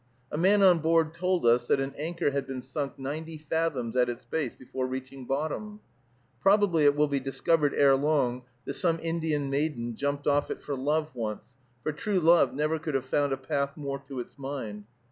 [0.31, 4.09] A man on board told us that an anchor had been sunk ninety fathoms at
[4.09, 5.79] its base before reaching bottom!
[6.41, 10.73] Probably it will be discovered ere long that some Indian maiden jumped off it for
[10.75, 11.49] love once,
[11.83, 14.85] for true love never could have found a path more to its mind.